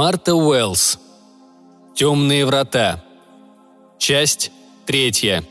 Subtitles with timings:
[0.00, 1.00] Марта Уэллс.
[1.96, 3.02] Темные врата.
[3.98, 4.52] Часть
[4.86, 5.42] третья.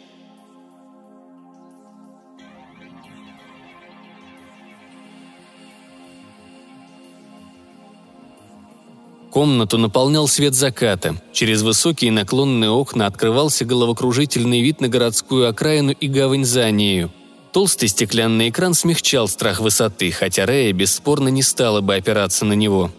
[9.31, 11.21] Комнату наполнял свет заката.
[11.33, 17.11] Через высокие наклонные окна открывался головокружительный вид на городскую окраину и гавань за нею.
[17.51, 22.91] Толстый стеклянный экран смягчал страх высоты, хотя Рея бесспорно не стала бы опираться на него.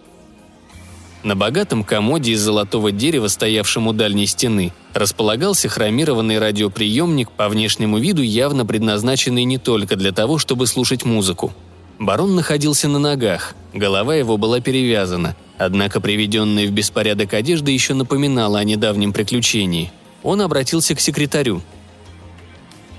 [1.23, 7.99] На богатом комоде из золотого дерева, стоявшем у дальней стены, располагался хромированный радиоприемник, по внешнему
[7.99, 11.53] виду явно предназначенный не только для того, чтобы слушать музыку.
[11.99, 18.61] Барон находился на ногах, голова его была перевязана, однако приведенная в беспорядок одежда еще напоминала
[18.61, 19.91] о недавнем приключении.
[20.23, 21.63] Он обратился к секретарю–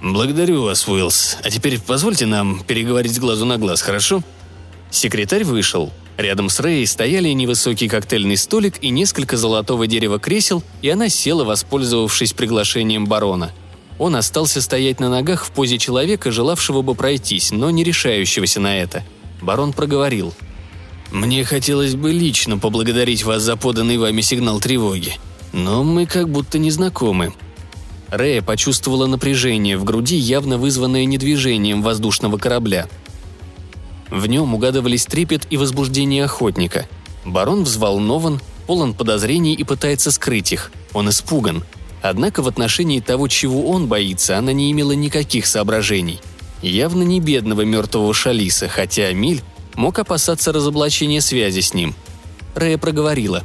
[0.02, 1.38] «Благодарю вас, Уиллс.
[1.44, 4.22] А теперь позвольте нам переговорить с глазу на глаз, хорошо?»
[4.92, 5.92] Секретарь вышел.
[6.20, 11.46] Рядом с Рэй стояли невысокий коктейльный столик и несколько золотого дерева кресел, и она села,
[11.46, 13.54] воспользовавшись приглашением барона.
[13.98, 18.80] Он остался стоять на ногах в позе человека, желавшего бы пройтись, но не решающегося на
[18.80, 19.06] это.
[19.42, 20.34] Барон проговорил.
[21.10, 25.14] «Мне хотелось бы лично поблагодарить вас за поданный вами сигнал тревоги.
[25.54, 27.34] Но мы как будто не знакомы.
[28.10, 32.90] Рэя почувствовала напряжение в груди, явно вызванное недвижением воздушного корабля.
[34.10, 36.88] В нем угадывались трепет и возбуждение охотника.
[37.26, 40.72] Барон взволнован, полон подозрений и пытается скрыть их.
[40.94, 41.64] Он испуган.
[42.02, 46.20] Однако в отношении того, чего он боится, она не имела никаких соображений.
[46.62, 49.42] Явно не бедного мертвого Шалиса, хотя Миль
[49.76, 51.94] мог опасаться разоблачения связи с ним.
[52.56, 53.44] Рэя проговорила.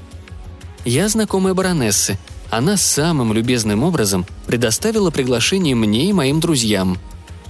[0.85, 2.19] «Я знакомая баронессы
[2.51, 6.99] она самым любезным образом предоставила приглашение мне и моим друзьям.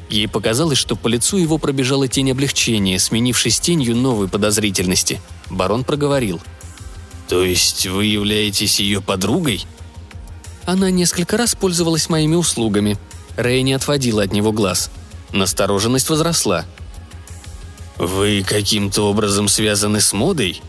[0.09, 5.21] Ей показалось, что по лицу его пробежала тень облегчения, сменившись тенью новой подозрительности.
[5.51, 6.41] Барон проговорил.
[7.29, 9.65] «То есть вы являетесь ее подругой?»
[10.67, 12.99] Она несколько раз пользовалась моими услугами.
[13.37, 14.91] Рэй не отводила от него глаз.
[15.33, 16.65] Настороженность возросла.
[17.97, 20.61] «Вы каким-то образом связаны с модой?»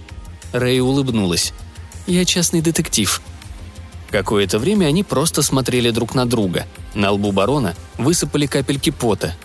[0.54, 1.54] Рэй улыбнулась.
[2.08, 3.22] «Я частный детектив»,
[4.16, 6.66] Какое-то время они просто смотрели друг на друга.
[6.96, 9.36] На лбу барона высыпали капельки пота.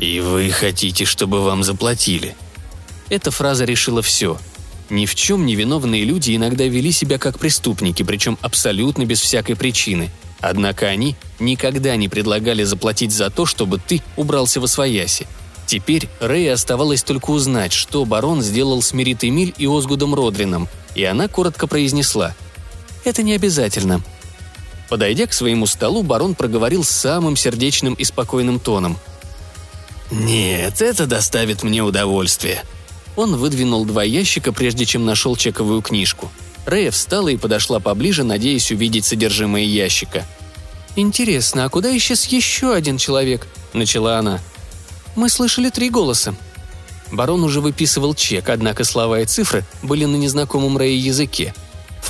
[0.00, 2.34] «И вы хотите, чтобы вам заплатили?»
[3.08, 4.38] Эта фраза решила все.
[4.90, 10.10] Ни в чем невиновные люди иногда вели себя как преступники, причем абсолютно без всякой причины.
[10.40, 15.26] Однако они никогда не предлагали заплатить за то, чтобы ты убрался во свояси.
[15.66, 21.04] Теперь Рэй оставалось только узнать, что барон сделал с Меритой Миль и Озгудом Родрином, и
[21.04, 22.34] она коротко произнесла–
[23.08, 24.02] это не обязательно».
[24.88, 28.98] Подойдя к своему столу, барон проговорил самым сердечным и спокойным тоном.
[30.10, 32.62] «Нет, это доставит мне удовольствие».
[33.16, 36.30] Он выдвинул два ящика, прежде чем нашел чековую книжку.
[36.64, 40.24] Рэя встала и подошла поближе, надеясь увидеть содержимое ящика.
[40.96, 44.40] «Интересно, а куда исчез еще один человек?»– начала она.
[45.16, 46.34] «Мы слышали три голоса».
[47.10, 51.54] Барон уже выписывал чек, однако слова и цифры были на незнакомом Рэе языке–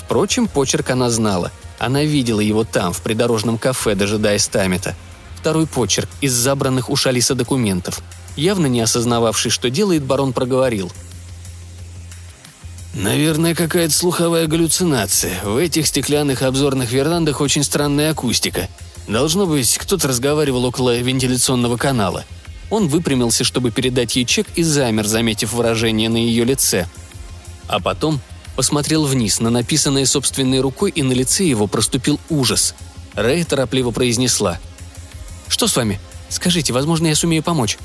[0.09, 1.53] Впрочем, почерк она знала.
[1.79, 4.97] Она видела его там, в придорожном кафе, дожидаясь Тамита.
[5.37, 8.01] Второй почерк из забранных у Шалиса документов.
[8.37, 10.91] Явно не осознававший, что делает, барон проговорил.
[12.95, 15.41] «Наверное, какая-то слуховая галлюцинация.
[15.45, 18.69] В этих стеклянных обзорных верандах очень странная акустика.
[19.07, 22.25] Должно быть, кто-то разговаривал около вентиляционного канала».
[22.71, 26.87] Он выпрямился, чтобы передать ей чек, и замер, заметив выражение на ее лице.
[27.67, 28.21] А потом
[28.59, 32.75] посмотрел вниз на написанное собственной рукой, и на лице его проступил ужас.
[33.15, 34.59] Рэй торопливо произнесла.
[35.47, 36.01] «Что с вами?
[36.29, 37.79] Скажите, возможно, я сумею помочь».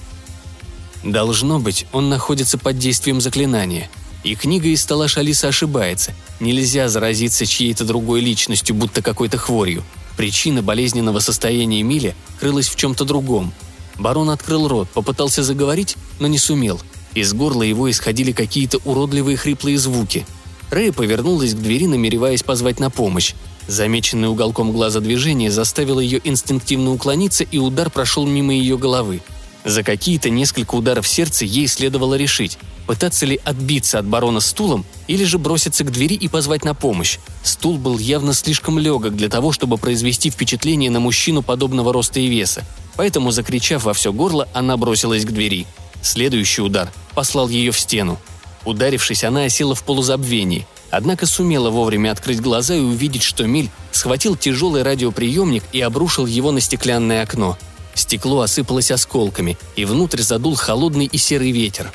[1.04, 3.88] Должно быть, он находится под действием заклинания.
[4.24, 6.16] И книга из стола Шалиса ошибается.
[6.40, 9.84] Нельзя заразиться чьей-то другой личностью, будто какой-то хворью.
[10.18, 13.54] Причина болезненного состояния Мили крылась в чем-то другом.
[14.00, 16.82] Барон открыл рот, попытался заговорить, но не сумел.
[17.14, 20.26] Из горла его исходили какие-то уродливые хриплые звуки–
[20.74, 23.36] Рэй повернулась к двери, намереваясь позвать на помощь.
[23.68, 29.22] Замеченный уголком глаза движение заставило ее инстинктивно уклониться, и удар прошел мимо ее головы.
[29.64, 35.24] За какие-то несколько ударов сердца ей следовало решить, пытаться ли отбиться от барона стулом или
[35.26, 37.20] же броситься к двери и позвать на помощь.
[37.44, 42.26] Стул был явно слишком легок для того, чтобы произвести впечатление на мужчину подобного роста и
[42.26, 42.64] веса,
[42.96, 45.68] поэтому, закричав во все горло, она бросилась к двери.
[46.02, 48.20] Следующий удар послал ее в стену.
[48.66, 54.36] Ударившись, она осела в полузабвении, однако сумела вовремя открыть глаза и увидеть, что Миль схватил
[54.36, 57.58] тяжелый радиоприемник и обрушил его на стеклянное окно.
[57.94, 61.92] Стекло осыпалось осколками, и внутрь задул холодный и серый ветер.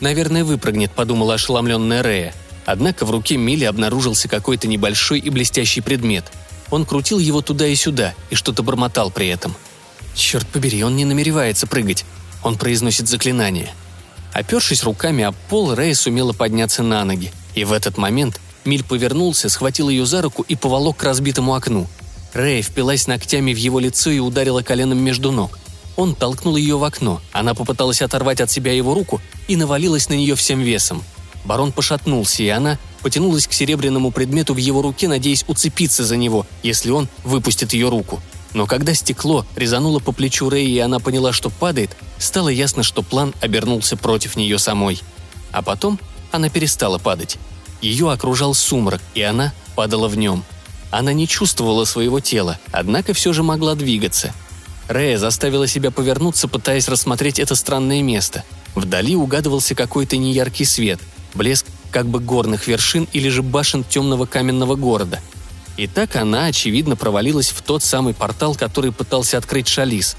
[0.00, 2.34] «Наверное, выпрыгнет»,— подумала ошеломленная Рея.
[2.66, 6.24] Однако в руке Мили обнаружился какой-то небольшой и блестящий предмет.
[6.70, 9.54] Он крутил его туда и сюда и что-то бормотал при этом.
[10.14, 12.04] Черт побери, он не намеревается прыгать.
[12.42, 13.74] Он произносит заклинание.
[14.32, 17.32] Опершись руками об пол, Рэй сумела подняться на ноги.
[17.54, 21.86] И в этот момент Миль повернулся, схватил ее за руку и поволок к разбитому окну.
[22.32, 25.58] Рэй впилась ногтями в его лицо и ударила коленом между ног.
[25.96, 27.20] Он толкнул ее в окно.
[27.32, 31.02] Она попыталась оторвать от себя его руку и навалилась на нее всем весом.
[31.44, 36.46] Барон пошатнулся, и она потянулась к серебряному предмету в его руке, надеясь уцепиться за него,
[36.62, 38.22] если он выпустит ее руку.
[38.54, 43.02] Но когда стекло резануло по плечу Рэй, и она поняла, что падает, стало ясно, что
[43.02, 45.00] план обернулся против нее самой.
[45.50, 45.98] А потом
[46.30, 47.38] она перестала падать.
[47.80, 50.44] Ее окружал сумрак, и она падала в нем.
[50.90, 54.34] Она не чувствовала своего тела, однако все же могла двигаться.
[54.88, 58.44] Рэя заставила себя повернуться, пытаясь рассмотреть это странное место.
[58.74, 61.00] Вдали угадывался какой-то неяркий свет,
[61.34, 65.20] блеск как бы горных вершин или же башен темного каменного города.
[65.76, 70.16] И так она, очевидно, провалилась в тот самый портал, который пытался открыть Шалис.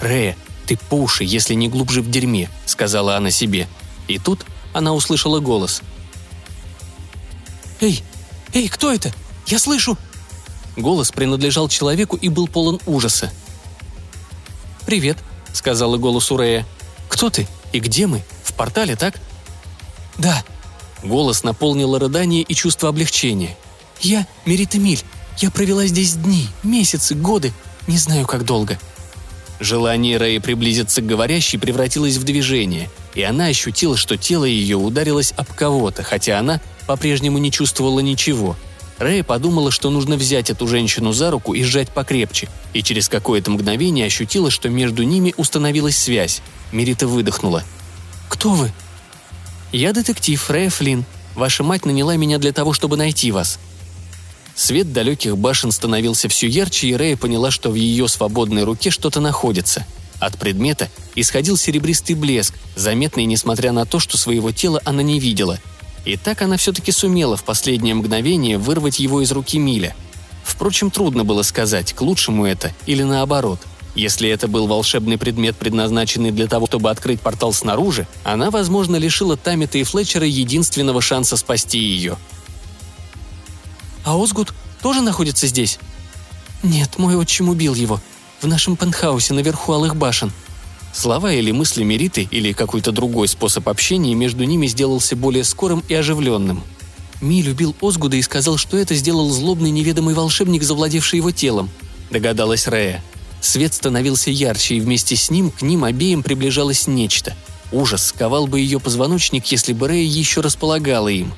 [0.00, 0.36] «Рэя,
[0.66, 3.68] ты по уши, если не глубже в дерьме»,— сказала она себе.
[4.08, 5.82] И тут она услышала голос.
[7.80, 8.02] «Эй,
[8.52, 9.12] эй, кто это?
[9.46, 9.96] Я слышу!»
[10.76, 13.32] Голос принадлежал человеку и был полон ужаса.
[14.84, 15.18] «Привет»,—
[15.52, 16.66] сказала голос Урея.
[17.08, 17.46] «Кто ты?
[17.72, 18.22] И где мы?
[18.42, 19.18] В портале, так?»
[20.18, 20.44] «Да».
[21.02, 23.56] Голос наполнило рыдание и чувство облегчения.
[24.00, 25.02] «Я Мерита Миль.
[25.38, 27.52] Я провела здесь дни, месяцы, годы.
[27.86, 28.78] Не знаю, как долго».
[29.58, 35.32] Желание Рэя приблизиться к говорящей превратилось в движение, и она ощутила, что тело ее ударилось
[35.36, 38.56] об кого-то, хотя она по-прежнему не чувствовала ничего.
[38.98, 43.50] Рэя подумала, что нужно взять эту женщину за руку и сжать покрепче, и через какое-то
[43.50, 46.42] мгновение ощутила, что между ними установилась связь.
[46.72, 47.62] Мирита выдохнула.
[48.28, 48.72] «Кто вы?»
[49.72, 51.04] «Я детектив Рэя Флинн.
[51.34, 53.58] Ваша мать наняла меня для того, чтобы найти вас».
[54.56, 59.20] Свет далеких башен становился все ярче, и Рэя поняла, что в ее свободной руке что-то
[59.20, 59.86] находится.
[60.18, 65.60] От предмета исходил серебристый блеск, заметный, несмотря на то, что своего тела она не видела–
[66.06, 69.94] и так она все-таки сумела в последнее мгновение вырвать его из руки Миля.
[70.44, 73.58] Впрочем, трудно было сказать, к лучшему это или наоборот.
[73.96, 79.36] Если это был волшебный предмет, предназначенный для того, чтобы открыть портал снаружи, она, возможно, лишила
[79.36, 82.16] Тамита и Флетчера единственного шанса спасти ее.
[84.06, 85.78] «А Озгуд тоже находится здесь?»
[86.62, 88.00] «Нет, мой отчим убил его.
[88.40, 90.32] В нашем пентхаусе наверху Алых башен»,
[90.96, 95.94] Слова или мысли Мериты или какой-то другой способ общения между ними сделался более скорым и
[95.94, 96.62] оживленным.
[97.20, 101.68] Ми любил Озгуда и сказал, что это сделал злобный неведомый волшебник, завладевший его телом,
[102.10, 103.04] догадалась Рея.
[103.42, 107.36] Свет становился ярче, и вместе с ним к ним обеим приближалось нечто.
[107.72, 111.34] Ужас сковал бы ее позвоночник, если бы Рея еще располагала им.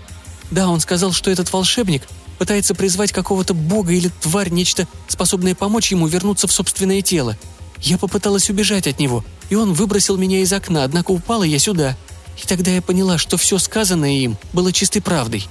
[0.52, 2.02] Да, он сказал, что этот волшебник
[2.38, 7.36] пытается призвать какого-то бога или тварь, нечто, способное помочь ему вернуться в собственное тело.
[7.80, 11.96] Я попыталась убежать от него, и он выбросил меня из окна, однако упала я сюда.
[12.42, 15.46] И тогда я поняла, что все сказанное им было чистой правдой.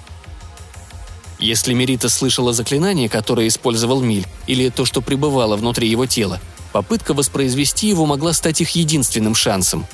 [1.39, 7.13] Если Мерита слышала заклинание, которое использовал Миль, или то, что пребывало внутри его тела, попытка
[7.13, 9.85] воспроизвести его могла стать их единственным шансом.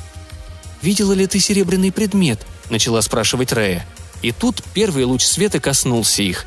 [0.82, 3.86] «Видела ли ты серебряный предмет?»– начала спрашивать Рея.
[4.22, 6.46] И тут первый луч света коснулся их.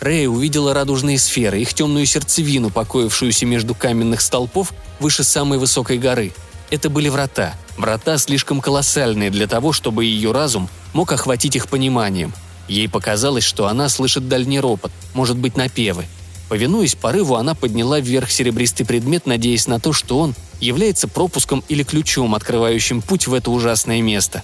[0.00, 6.32] Рея увидела радужные сферы, их темную сердцевину, покоившуюся между каменных столпов выше самой высокой горы–
[6.70, 7.54] это были врата.
[7.76, 12.32] Врата слишком колоссальные для того, чтобы ее разум мог охватить их пониманием.
[12.68, 16.04] Ей показалось, что она слышит дальний ропот, может быть, напевы.
[16.48, 21.82] Повинуясь порыву, она подняла вверх серебристый предмет, надеясь на то, что он является пропуском или
[21.82, 24.42] ключом, открывающим путь в это ужасное место.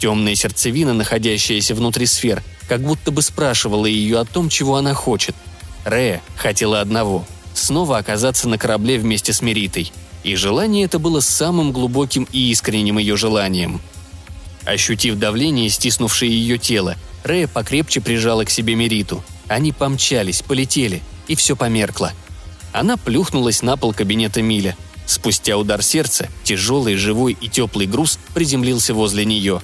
[0.00, 5.36] Темная сердцевина, находящаяся внутри сфер, как будто бы спрашивала ее о том, чего она хочет.
[5.84, 9.92] Рея хотела одного– снова оказаться на корабле вместе с Меритой–
[10.22, 13.80] и желание это было самым глубоким и искренним ее желанием.
[14.64, 19.24] Ощутив давление, стиснувшее ее тело, Рея покрепче прижала к себе Мериту.
[19.48, 22.12] Они помчались, полетели, и все померкло.
[22.72, 24.76] Она плюхнулась на пол кабинета Миля.
[25.06, 29.60] Спустя удар сердца, тяжелый, живой и теплый груз приземлился возле нее.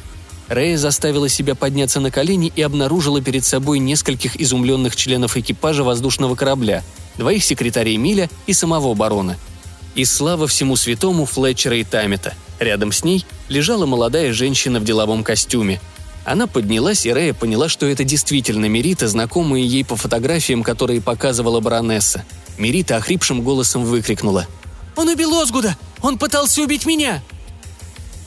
[0.49, 6.35] Рея заставила себя подняться на колени и обнаружила перед собой нескольких изумленных членов экипажа воздушного
[6.37, 6.85] корабля,
[7.17, 9.37] двоих секретарей Миля и самого барона–
[9.97, 12.35] и слава всему святому Флетчера и Тамета.
[12.61, 15.81] Рядом с ней лежала молодая женщина в деловом костюме.
[16.25, 21.61] Она поднялась, и Рея поняла, что это действительно Мерита, знакомая ей по фотографиям, которые показывала
[21.61, 22.25] баронесса.
[22.59, 24.47] Мерита охрипшим голосом выкрикнула.
[24.97, 25.77] «Он убил Озгуда!
[26.03, 27.23] Он пытался убить меня!»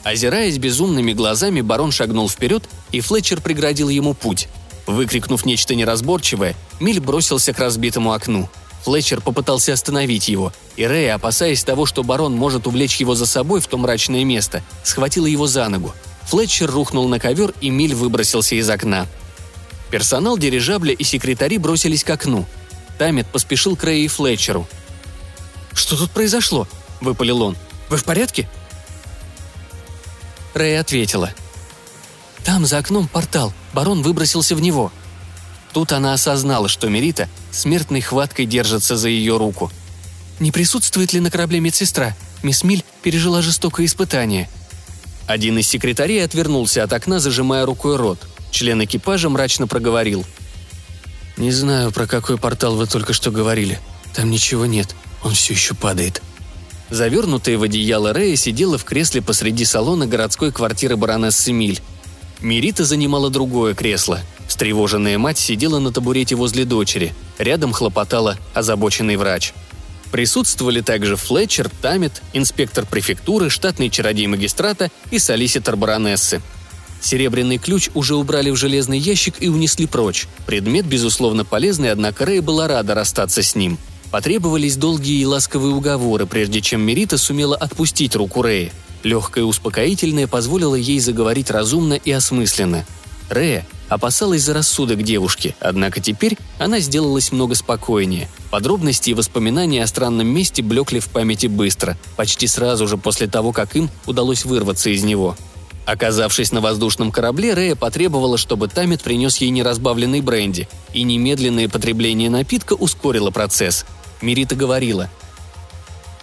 [0.02, 4.48] Озираясь безумными глазами, барон шагнул вперед, и Флетчер преградил ему путь.
[4.86, 8.48] Выкрикнув нечто неразборчивое, Миль бросился к разбитому окну.
[8.84, 13.60] Флетчер попытался остановить его, и Рэй, опасаясь того, что барон может увлечь его за собой
[13.60, 15.92] в то мрачное место, схватила его за ногу.
[16.28, 19.06] Флетчер рухнул на ковер, и Миль выбросился из окна.
[19.90, 22.46] Персонал дирижабля и секретари бросились к окну.
[22.96, 24.66] Тамет поспешил к Рэю и Флетчеру.
[25.74, 26.66] «Что тут произошло?»–
[27.00, 27.56] выпалил он.
[27.90, 28.48] «Вы в порядке?»
[30.54, 31.32] Рэй ответила.
[32.44, 33.52] «Там за окном портал.
[33.72, 34.92] Барон выбросился в него».
[35.72, 39.70] Тут она осознала, что Мерита смертной хваткой держится за ее руку.
[40.40, 42.16] «Не присутствует ли на корабле медсестра?
[42.42, 44.48] Мисс Миль пережила жестокое испытание».
[45.26, 48.18] Один из секретарей отвернулся от окна, зажимая рукой рот.
[48.50, 50.24] Член экипажа мрачно проговорил.
[51.36, 53.78] «Не знаю, про какой портал вы только что говорили.
[54.12, 54.96] Там ничего нет.
[55.22, 56.20] Он все еще падает».
[56.90, 61.80] Завернутая в одеяло Рея сидела в кресле посреди салона городской квартиры баронессы Миль.
[62.40, 64.20] Мирита занимала другое кресло.
[64.48, 67.14] Встревоженная мать сидела на табурете возле дочери.
[67.38, 69.52] Рядом хлопотала озабоченный врач.
[70.10, 76.42] Присутствовали также Флетчер, Тамет, инспектор префектуры, штатный чародей магистрата и солиситор баронессы.
[77.00, 80.26] Серебряный ключ уже убрали в железный ящик и унесли прочь.
[80.46, 83.78] Предмет, безусловно, полезный, однако Рэй была рада расстаться с ним–
[84.10, 88.72] Потребовались долгие и ласковые уговоры, прежде чем Мерита сумела отпустить руку Рэя.
[89.04, 92.84] Легкое успокоительное позволило ей заговорить разумно и осмысленно.
[93.28, 98.28] Рэя опасалась за рассудок девушки, однако теперь она сделалась много спокойнее.
[98.50, 103.52] Подробности и воспоминания о странном месте блекли в памяти быстро, почти сразу же после того,
[103.52, 105.36] как им удалось вырваться из него.
[105.86, 112.28] Оказавшись на воздушном корабле, Рэя потребовала, чтобы Тамит принес ей неразбавленный бренди, и немедленное потребление
[112.28, 113.86] напитка ускорило процесс–
[114.20, 115.08] Мирита говорила.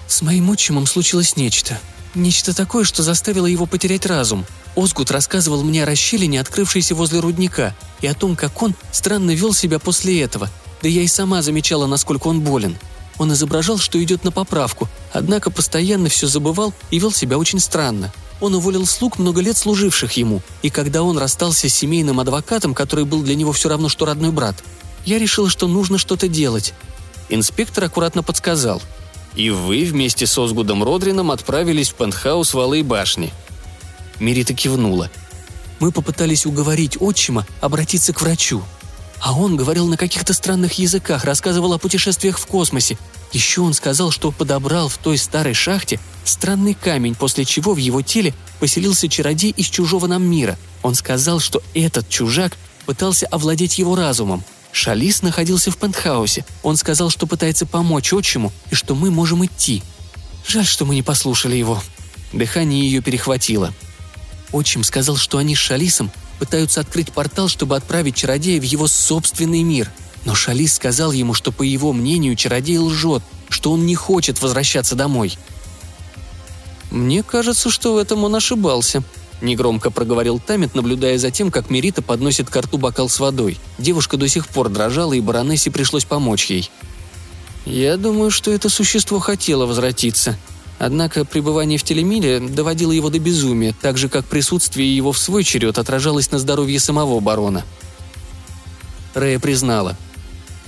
[0.07, 1.79] «С моим отчимом случилось нечто.
[2.15, 4.45] Нечто такое, что заставило его потерять разум.
[4.75, 9.53] Озгут рассказывал мне о расщелине, открывшейся возле рудника, и о том, как он странно вел
[9.53, 10.49] себя после этого.
[10.81, 12.77] Да я и сама замечала, насколько он болен.
[13.17, 18.13] Он изображал, что идет на поправку, однако постоянно все забывал и вел себя очень странно.
[18.39, 23.05] Он уволил слуг, много лет служивших ему, и когда он расстался с семейным адвокатом, который
[23.05, 24.63] был для него все равно, что родной брат,
[25.05, 26.73] я решила, что нужно что-то делать.
[27.29, 28.81] Инспектор аккуратно подсказал.
[29.35, 33.33] «И вы вместе с Озгудом Родрином отправились в пентхаус Валы башни».
[34.19, 35.11] Мирита кивнула.
[35.79, 38.63] «Мы попытались уговорить отчима обратиться к врачу.
[39.19, 42.97] А он говорил на каких-то странных языках, рассказывал о путешествиях в космосе.
[43.33, 48.01] Еще он сказал, что подобрал в той старой шахте странный камень, после чего в его
[48.01, 50.57] теле поселился чародей из чужого нам мира.
[50.81, 52.53] Он сказал, что этот чужак
[52.85, 54.43] пытался овладеть его разумом–
[54.77, 56.45] Шалис находился в пентхаусе.
[56.61, 59.81] Он сказал, что пытается помочь отчиму и что мы можем идти.
[60.47, 61.81] Жаль, что мы не послушали его.
[62.31, 63.73] Дыхание ее перехватило.
[64.51, 69.63] Отчим сказал, что они с Шалисом пытаются открыть портал, чтобы отправить чародея в его собственный
[69.63, 69.91] мир.
[70.25, 74.93] Но Шалис сказал ему, что, по его мнению, чародей лжет, что он не хочет возвращаться
[74.93, 75.39] домой.
[76.91, 79.03] «Мне кажется, что в этом он ошибался»,–
[79.41, 83.57] негромко проговорил Тамит, наблюдая за тем, как Мерита подносит к рту бокал с водой.
[83.77, 86.69] Девушка до сих пор дрожала, и баронессе пришлось помочь ей.
[87.65, 90.37] «Я думаю, что это существо хотело возвратиться.
[90.79, 95.43] Однако пребывание в телемиле доводило его до безумия, так же, как присутствие его в свой
[95.43, 97.65] черед отражалось на здоровье самого барона».
[99.13, 99.97] Рэя признала.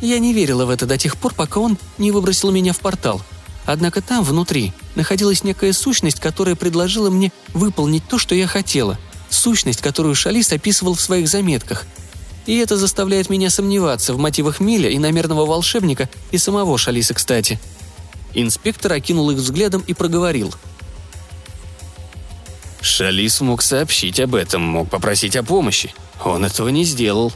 [0.01, 3.21] «Я не верила в это до тех пор, пока он не выбросил меня в портал.
[3.65, 8.97] Однако там, внутри, находилась некая сущность, которая предложила мне выполнить то, что я хотела.
[9.29, 11.85] Сущность, которую Шалис описывал в своих заметках.
[12.45, 17.59] И это заставляет меня сомневаться в мотивах Миля и намерного волшебника и самого Шалиса, кстати.
[18.33, 20.53] Инспектор окинул их взглядом и проговорил.
[22.81, 25.93] Шалис мог сообщить об этом, мог попросить о помощи.
[26.23, 27.33] Он этого не сделал.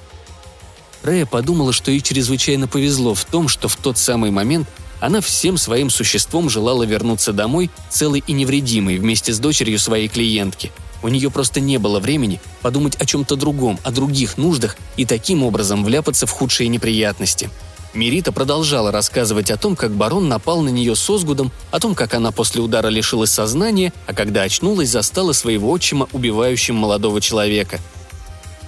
[1.04, 4.68] Рэя подумала, что ей чрезвычайно повезло в том, что в тот самый момент
[5.04, 10.72] она всем своим существом желала вернуться домой целой и невредимой вместе с дочерью своей клиентки.
[11.02, 15.44] У нее просто не было времени подумать о чем-то другом, о других нуждах и таким
[15.44, 17.50] образом вляпаться в худшие неприятности.
[17.94, 22.14] Мирита продолжала рассказывать о том, как барон напал на нее с Озгудом, о том, как
[22.14, 27.82] она после удара лишилась сознания, а когда очнулась, застала своего отчима, убивающим молодого человека–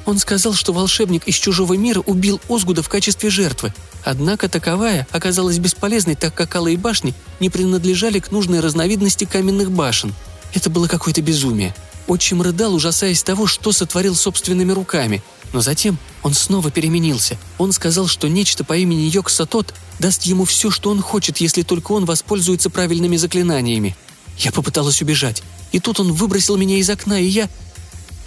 [0.05, 3.73] он сказал, что волшебник из чужого мира убил Озгуда в качестве жертвы.
[4.03, 10.13] Однако таковая оказалась бесполезной, так как алые башни не принадлежали к нужной разновидности каменных башен.
[10.53, 11.75] Это было какое-то безумие.
[12.07, 15.23] Отчим рыдал, ужасаясь того, что сотворил собственными руками.
[15.53, 17.37] Но затем он снова переменился.
[17.57, 21.93] Он сказал, что нечто по имени Йоксатот даст ему все, что он хочет, если только
[21.93, 23.95] он воспользуется правильными заклинаниями.
[24.37, 25.41] Я попыталась убежать.
[25.71, 27.49] И тут он выбросил меня из окна, и я...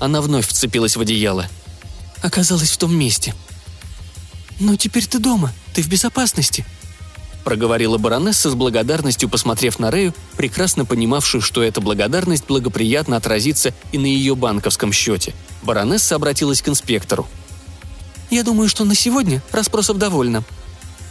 [0.00, 1.48] Она вновь вцепилась в одеяло–
[2.22, 3.34] оказалась в том месте.
[4.60, 6.64] «Но теперь ты дома, ты в безопасности»,
[7.48, 13.96] проговорила баронесса с благодарностью, посмотрев на Рею, прекрасно понимавшую, что эта благодарность благоприятно отразится и
[13.96, 15.32] на ее банковском счете.
[15.62, 17.26] Баронесса обратилась к инспектору.
[18.28, 20.44] «Я думаю, что на сегодня расспросов довольно».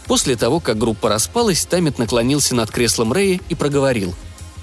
[0.06, 4.14] После того, как группа распалась, Тамит наклонился над креслом Рэя и проговорил.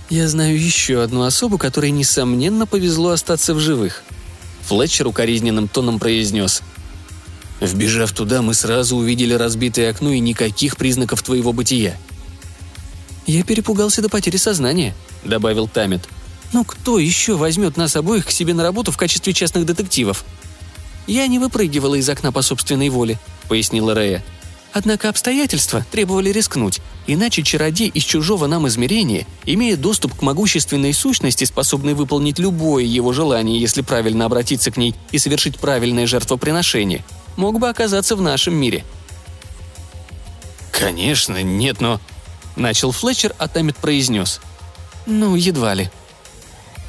[0.10, 4.06] «Я знаю еще одну особу, которой, несомненно, повезло остаться в живых».
[4.68, 6.62] Флетчер укоризненным тоном произнес–
[7.62, 11.98] Вбежав туда, мы сразу увидели разбитое окно и никаких признаков твоего бытия.
[13.26, 14.94] «Я перепугался до потери сознания»,—
[15.24, 16.02] добавил Тамит.
[16.54, 20.26] «Ну кто еще возьмет нас обоих к себе на работу в качестве частных детективов?»
[21.08, 24.24] «Я не выпрыгивала из окна по собственной воле»,— пояснила Рея.
[24.78, 31.46] «Однако обстоятельства требовали рискнуть, иначе чародей из чужого нам измерения, имея доступ к могущественной сущности,
[31.46, 37.06] способной выполнить любое его желание, если правильно обратиться к ней и совершить правильное жертвоприношение,
[37.38, 38.84] мог бы оказаться в нашем мире.
[40.74, 42.02] «Конечно, нет, но...»
[42.58, 44.42] Начал Флетчер, а Тамит произнес.
[45.06, 45.90] «Ну, едва ли».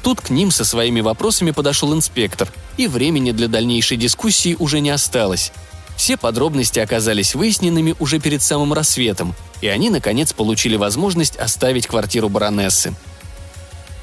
[0.03, 4.89] Тут к ним со своими вопросами подошел инспектор, и времени для дальнейшей дискуссии уже не
[4.89, 5.53] осталось.
[5.97, 12.29] Все подробности оказались выясненными уже перед самым рассветом, и они, наконец, получили возможность оставить квартиру
[12.29, 12.93] баронессы.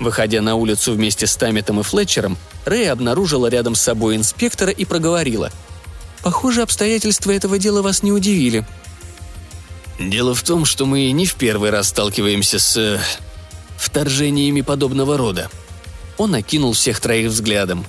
[0.00, 2.36] Выходя на улицу вместе с Тамитом и Флетчером,
[2.66, 5.50] Рэй обнаружила рядом с собой инспектора и проговорила–
[6.24, 8.64] Похоже, обстоятельства этого дела вас не удивили».
[10.00, 12.76] «Дело в том, что мы не в первый раз сталкиваемся с...
[12.76, 12.98] Э,
[13.76, 15.50] вторжениями подобного рода».
[16.16, 17.84] Он окинул всех троих взглядом.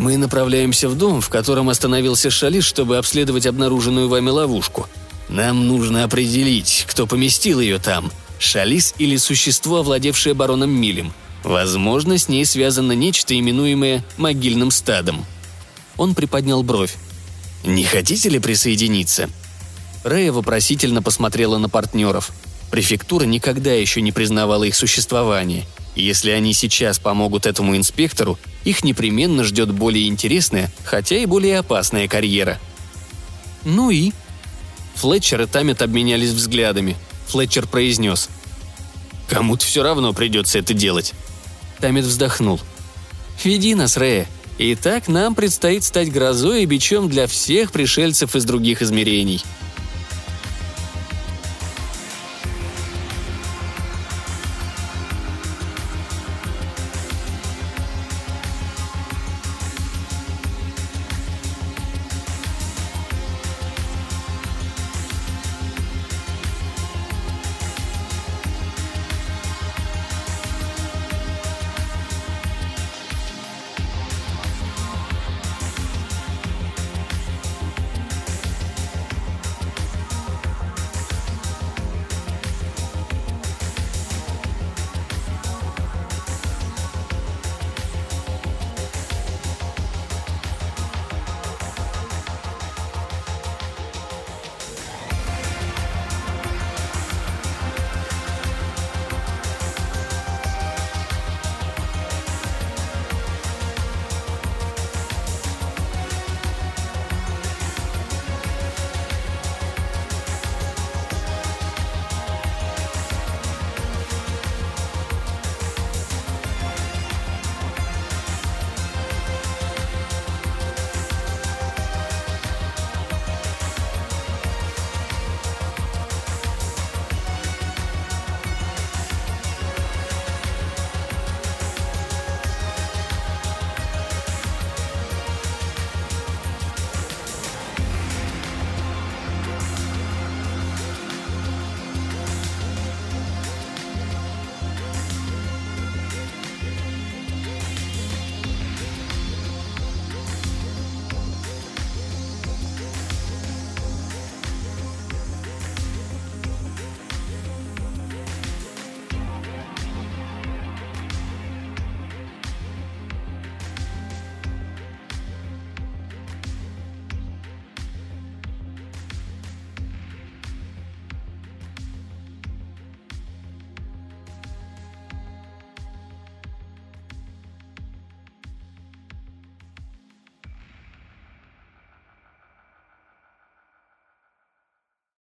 [0.00, 4.88] «Мы направляемся в дом, в котором остановился Шалиш, чтобы обследовать обнаруженную вами ловушку.
[5.28, 11.12] Нам нужно определить, кто поместил ее там, Шалис или существо, овладевшее бароном Милем.
[11.44, 15.26] Возможно, с ней связано нечто, именуемое могильным стадом».
[15.98, 16.96] Он приподнял бровь.
[17.62, 19.28] «Не хотите ли присоединиться?»
[20.02, 22.30] Рэя вопросительно посмотрела на партнеров.
[22.70, 25.66] Префектура никогда еще не признавала их существование.
[25.94, 31.58] И если они сейчас помогут этому инспектору, их непременно ждет более интересная, хотя и более
[31.58, 32.58] опасная карьера.
[33.64, 34.12] «Ну и?»
[34.94, 36.96] Флетчер и Тамет обменялись взглядами.
[37.28, 38.28] Флетчер произнес.
[39.28, 41.14] «Кому-то все равно придется это делать».
[41.80, 42.60] Тамет вздохнул.
[43.42, 44.28] «Веди нас, Рэя»,
[44.62, 49.42] Итак, нам предстоит стать грозой и бичом для всех пришельцев из других измерений–